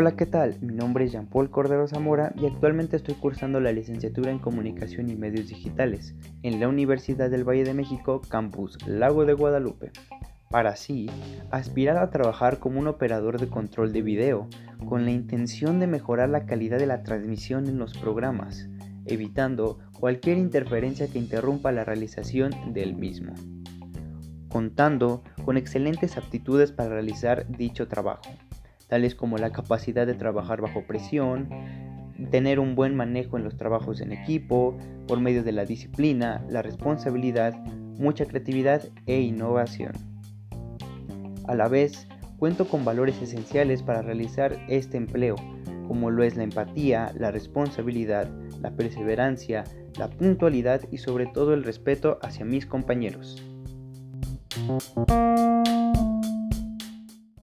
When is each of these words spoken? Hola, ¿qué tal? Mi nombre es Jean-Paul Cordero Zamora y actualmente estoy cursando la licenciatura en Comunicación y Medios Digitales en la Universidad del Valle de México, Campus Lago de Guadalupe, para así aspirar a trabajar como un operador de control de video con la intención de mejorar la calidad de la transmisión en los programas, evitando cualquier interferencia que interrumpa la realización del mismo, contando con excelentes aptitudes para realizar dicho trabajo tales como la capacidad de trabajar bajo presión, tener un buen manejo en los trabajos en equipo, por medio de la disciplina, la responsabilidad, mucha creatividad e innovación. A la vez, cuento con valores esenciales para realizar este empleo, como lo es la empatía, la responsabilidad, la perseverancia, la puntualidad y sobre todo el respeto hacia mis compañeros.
Hola, 0.00 0.14
¿qué 0.14 0.26
tal? 0.26 0.54
Mi 0.60 0.74
nombre 0.74 1.06
es 1.06 1.10
Jean-Paul 1.10 1.50
Cordero 1.50 1.88
Zamora 1.88 2.32
y 2.40 2.46
actualmente 2.46 2.94
estoy 2.94 3.16
cursando 3.16 3.58
la 3.58 3.72
licenciatura 3.72 4.30
en 4.30 4.38
Comunicación 4.38 5.10
y 5.10 5.16
Medios 5.16 5.48
Digitales 5.48 6.14
en 6.44 6.60
la 6.60 6.68
Universidad 6.68 7.28
del 7.30 7.42
Valle 7.42 7.64
de 7.64 7.74
México, 7.74 8.22
Campus 8.28 8.78
Lago 8.86 9.24
de 9.24 9.32
Guadalupe, 9.32 9.90
para 10.50 10.70
así 10.70 11.10
aspirar 11.50 11.96
a 11.96 12.10
trabajar 12.10 12.60
como 12.60 12.78
un 12.78 12.86
operador 12.86 13.40
de 13.40 13.48
control 13.48 13.92
de 13.92 14.02
video 14.02 14.46
con 14.86 15.04
la 15.04 15.10
intención 15.10 15.80
de 15.80 15.88
mejorar 15.88 16.28
la 16.28 16.46
calidad 16.46 16.78
de 16.78 16.86
la 16.86 17.02
transmisión 17.02 17.66
en 17.66 17.80
los 17.80 17.98
programas, 17.98 18.68
evitando 19.04 19.80
cualquier 19.98 20.38
interferencia 20.38 21.08
que 21.08 21.18
interrumpa 21.18 21.72
la 21.72 21.84
realización 21.84 22.52
del 22.72 22.94
mismo, 22.94 23.34
contando 24.48 25.24
con 25.44 25.56
excelentes 25.56 26.16
aptitudes 26.16 26.70
para 26.70 26.90
realizar 26.90 27.48
dicho 27.48 27.88
trabajo 27.88 28.30
tales 28.88 29.14
como 29.14 29.38
la 29.38 29.50
capacidad 29.50 30.06
de 30.06 30.14
trabajar 30.14 30.60
bajo 30.60 30.82
presión, 30.82 31.48
tener 32.30 32.58
un 32.58 32.74
buen 32.74 32.96
manejo 32.96 33.36
en 33.36 33.44
los 33.44 33.56
trabajos 33.56 34.00
en 34.00 34.12
equipo, 34.12 34.76
por 35.06 35.20
medio 35.20 35.42
de 35.42 35.52
la 35.52 35.64
disciplina, 35.64 36.44
la 36.48 36.62
responsabilidad, 36.62 37.54
mucha 37.98 38.26
creatividad 38.26 38.82
e 39.06 39.20
innovación. 39.20 39.92
A 41.46 41.54
la 41.54 41.68
vez, 41.68 42.08
cuento 42.38 42.66
con 42.66 42.84
valores 42.84 43.20
esenciales 43.22 43.82
para 43.82 44.02
realizar 44.02 44.58
este 44.68 44.96
empleo, 44.96 45.36
como 45.86 46.10
lo 46.10 46.22
es 46.22 46.36
la 46.36 46.42
empatía, 46.42 47.12
la 47.16 47.30
responsabilidad, 47.30 48.28
la 48.60 48.70
perseverancia, 48.70 49.64
la 49.98 50.08
puntualidad 50.10 50.82
y 50.90 50.98
sobre 50.98 51.26
todo 51.26 51.54
el 51.54 51.64
respeto 51.64 52.18
hacia 52.22 52.44
mis 52.44 52.66
compañeros. 52.66 53.42